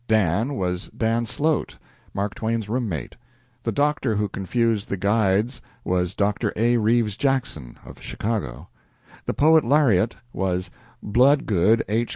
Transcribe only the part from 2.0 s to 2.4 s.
Mark